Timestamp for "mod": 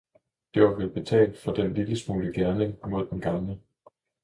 2.89-3.07